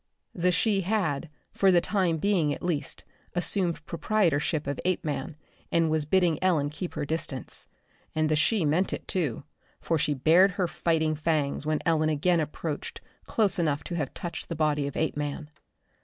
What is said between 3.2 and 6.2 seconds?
assumed proprietorship of Apeman, and was